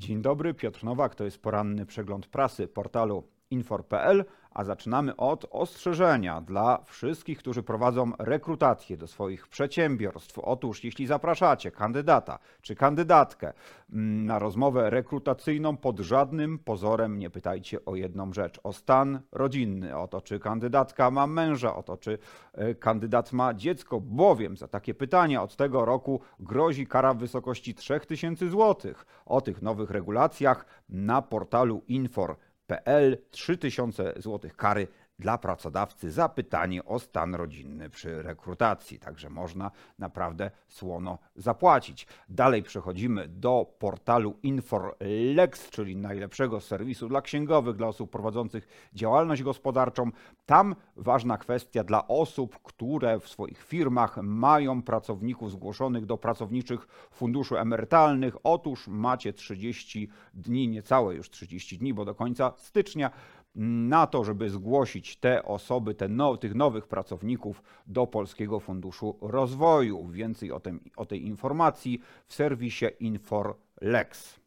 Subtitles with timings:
[0.00, 6.40] Dzień dobry, Piotr Nowak, to jest poranny przegląd prasy portalu infor.pl, a zaczynamy od ostrzeżenia
[6.40, 10.38] dla wszystkich, którzy prowadzą rekrutację do swoich przedsiębiorstw.
[10.38, 13.52] Otóż, jeśli zapraszacie kandydata czy kandydatkę
[13.92, 19.96] mm, na rozmowę rekrutacyjną, pod żadnym pozorem nie pytajcie o jedną rzecz: o stan rodzinny,
[19.96, 22.18] o to, czy kandydatka ma męża, o to, czy
[22.52, 27.74] e, kandydat ma dziecko, bowiem za takie pytania od tego roku grozi kara w wysokości
[27.74, 28.94] 3000 zł.
[29.26, 32.36] O tych nowych regulacjach na portalu Infor
[32.70, 34.86] PL 3000 zł kary
[35.20, 38.98] dla pracodawcy za pytanie o stan rodzinny przy rekrutacji.
[38.98, 42.06] Także można naprawdę słono zapłacić.
[42.28, 50.10] Dalej przechodzimy do portalu InforLex, czyli najlepszego serwisu dla księgowych, dla osób prowadzących działalność gospodarczą.
[50.46, 57.58] Tam ważna kwestia dla osób, które w swoich firmach mają pracowników zgłoszonych do pracowniczych funduszy
[57.58, 58.36] emerytalnych.
[58.44, 63.10] Otóż macie 30 dni, niecałe już 30 dni, bo do końca stycznia
[63.54, 70.08] na to, żeby zgłosić te osoby, te now, tych nowych pracowników do Polskiego Funduszu Rozwoju.
[70.08, 74.39] Więcej o, tym, o tej informacji w serwisie InforLex.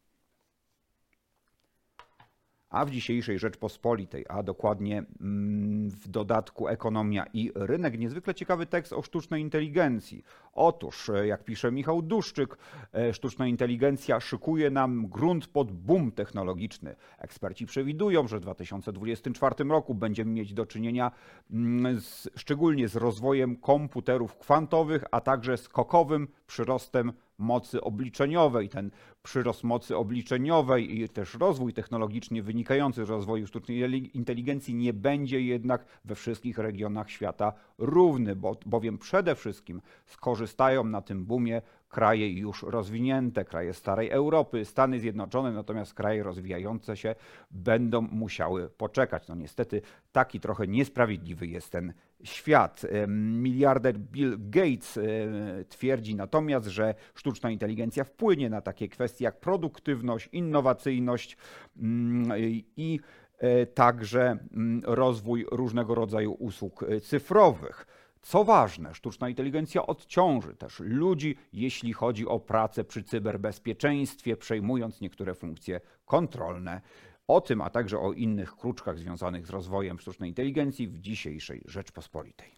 [2.74, 8.92] A w dzisiejszej Rzeczpospolitej, a dokładnie mm, w dodatku Ekonomia i Rynek, niezwykle ciekawy tekst
[8.92, 10.24] o sztucznej inteligencji.
[10.52, 12.58] Otóż, e, jak pisze Michał Duszczyk,
[12.92, 16.96] e, sztuczna inteligencja szykuje nam grunt pod boom technologiczny.
[17.18, 21.10] Eksperci przewidują, że w 2024 roku będziemy mieć do czynienia
[21.50, 28.68] mm, z, szczególnie z rozwojem komputerów kwantowych, a także skokowym przyrostem mocy obliczeniowej.
[28.68, 28.90] Ten
[29.22, 35.84] przyrost mocy obliczeniowej i też rozwój technologiczny wynikający z rozwoju sztucznej inteligencji nie będzie jednak
[36.04, 41.62] we wszystkich regionach świata równy, bo, bowiem przede wszystkim skorzystają na tym boomie
[41.94, 47.14] kraje już rozwinięte, kraje starej Europy, Stany Zjednoczone, natomiast kraje rozwijające się
[47.50, 49.28] będą musiały poczekać.
[49.28, 51.92] No niestety taki trochę niesprawiedliwy jest ten
[52.24, 52.86] świat.
[53.08, 54.98] Miliarder Bill Gates
[55.68, 61.36] twierdzi natomiast, że sztuczna inteligencja wpłynie na takie kwestie jak produktywność, innowacyjność
[61.76, 62.32] mm,
[62.76, 63.00] i
[63.38, 67.86] e, także mm, rozwój różnego rodzaju usług e, cyfrowych.
[68.22, 75.34] Co ważne, sztuczna inteligencja odciąży też ludzi, jeśli chodzi o pracę przy cyberbezpieczeństwie, przejmując niektóre
[75.34, 76.80] funkcje kontrolne.
[77.28, 82.54] O tym, a także o innych kruczkach związanych z rozwojem sztucznej inteligencji w dzisiejszej Rzeczpospolitej.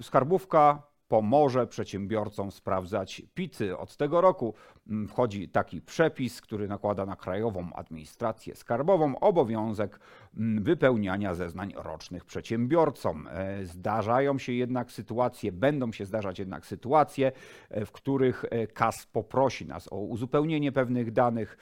[0.00, 0.82] Skarbówka
[1.14, 3.78] pomoże przedsiębiorcom sprawdzać PIT-y.
[3.78, 4.54] Od tego roku
[4.88, 10.00] mm, wchodzi taki przepis, który nakłada na Krajową Administrację Skarbową obowiązek
[10.36, 13.28] mm, wypełniania zeznań rocznych przedsiębiorcom.
[13.30, 17.32] E, zdarzają się jednak sytuacje, będą się zdarzać jednak sytuacje,
[17.70, 21.58] e, w których e, KAS poprosi nas o uzupełnienie pewnych danych.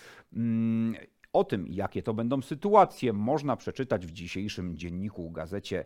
[1.33, 5.85] Mm, o tym, jakie to będą sytuacje, można przeczytać w dzisiejszym dzienniku gazecie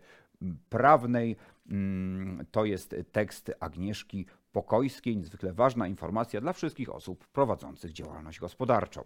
[0.69, 1.37] prawnej.
[1.71, 9.05] Mm, to jest tekst Agnieszki Pokojskiej, niezwykle ważna informacja dla wszystkich osób prowadzących działalność gospodarczą.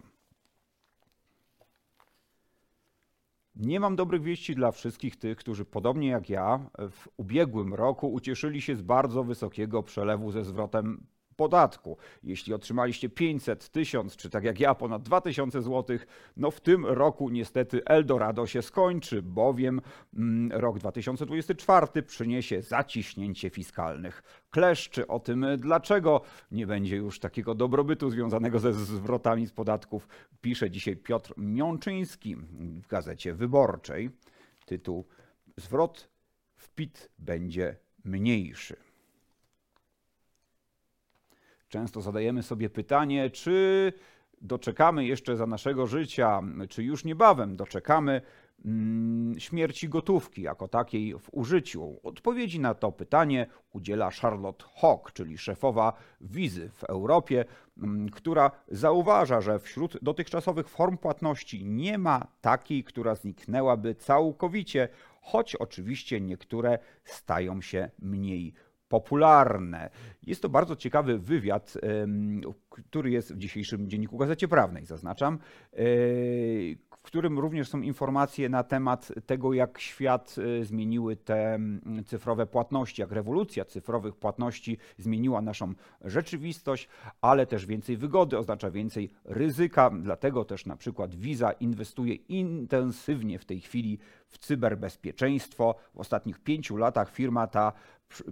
[3.55, 8.61] Nie mam dobrych wieści dla wszystkich tych, którzy podobnie jak ja w ubiegłym roku ucieszyli
[8.61, 11.05] się z bardzo wysokiego przelewu ze zwrotem
[11.41, 11.97] podatku.
[12.23, 15.97] Jeśli otrzymaliście 500, 1000 czy tak jak ja ponad 2000 zł,
[16.37, 19.81] no w tym roku niestety Eldorado się skończy, bowiem
[20.13, 25.07] mm, rok 2024 przyniesie zaciśnięcie fiskalnych kleszczy.
[25.07, 26.21] O tym dlaczego
[26.51, 30.07] nie będzie już takiego dobrobytu związanego ze zwrotami z podatków
[30.41, 32.35] pisze dzisiaj Piotr Miączyński
[32.81, 34.09] w Gazecie Wyborczej.
[34.65, 35.05] Tytuł
[35.57, 36.09] Zwrot
[36.55, 38.90] w PIT będzie mniejszy.
[41.71, 43.93] Często zadajemy sobie pytanie, czy
[44.41, 48.21] doczekamy jeszcze za naszego życia, czy już niebawem doczekamy
[48.65, 51.99] mm, śmierci gotówki jako takiej w użyciu?
[52.03, 57.45] Odpowiedzi na to pytanie udziela Charlotte Hawk, czyli szefowa wizy w Europie,
[57.77, 64.89] mm, która zauważa, że wśród dotychczasowych form płatności nie ma takiej, która zniknęłaby całkowicie,
[65.21, 68.53] choć oczywiście niektóre stają się mniej
[68.91, 69.89] popularne.
[70.23, 71.77] Jest to bardzo ciekawy wywiad,
[72.69, 75.77] który jest w dzisiejszym dzienniku Gazecie Prawnej, zaznaczam, e,
[77.01, 81.59] w którym również są informacje na temat tego, jak świat e, zmieniły te
[82.05, 85.73] cyfrowe płatności, jak rewolucja cyfrowych płatności zmieniła naszą
[86.05, 86.89] rzeczywistość,
[87.21, 89.91] ale też więcej wygody oznacza więcej ryzyka.
[90.01, 95.75] Dlatego też na przykład Visa inwestuje intensywnie w tej chwili w cyberbezpieczeństwo.
[95.93, 97.73] W ostatnich pięciu latach firma ta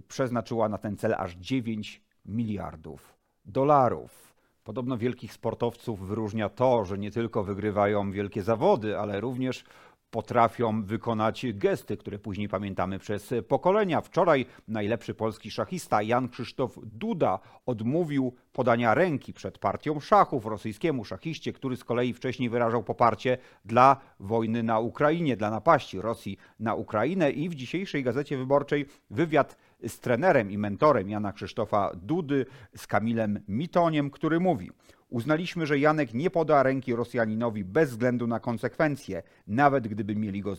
[0.07, 4.35] przeznaczyła na ten cel aż 9 miliardów dolarów.
[4.63, 9.63] Podobno wielkich sportowców wyróżnia to, że nie tylko wygrywają wielkie zawody, ale również
[10.11, 14.01] potrafią wykonać gesty, które później pamiętamy przez pokolenia.
[14.01, 21.53] Wczoraj najlepszy polski szachista Jan Krzysztof Duda odmówił podania ręki przed partią szachów rosyjskiemu szachiście,
[21.53, 27.31] który z kolei wcześniej wyrażał poparcie dla wojny na Ukrainie, dla napaści Rosji na Ukrainę
[27.31, 29.57] i w dzisiejszej Gazecie Wyborczej wywiad
[29.87, 32.45] z trenerem i mentorem Jana Krzysztofa Dudy,
[32.75, 34.71] z Kamilem Mitoniem, który mówi:
[35.09, 40.55] Uznaliśmy, że Janek nie poda ręki Rosjaninowi bez względu na konsekwencje, nawet gdyby mieli go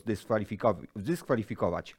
[0.95, 1.95] zdyskwalifikować.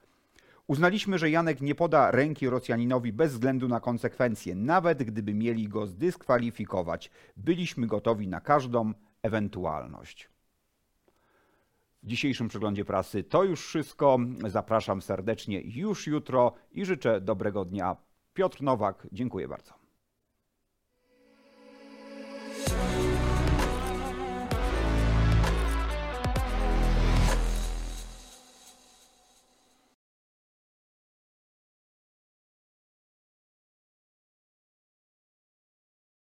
[0.67, 5.87] Uznaliśmy, że Janek nie poda ręki Rosjaninowi bez względu na konsekwencje, nawet gdyby mieli go
[5.87, 7.11] zdyskwalifikować.
[7.37, 10.29] Byliśmy gotowi na każdą ewentualność.
[12.03, 14.19] W dzisiejszym przeglądzie prasy to już wszystko.
[14.47, 17.97] Zapraszam serdecznie już jutro i życzę dobrego dnia.
[18.35, 19.82] Piotr Nowak, dziękuję bardzo.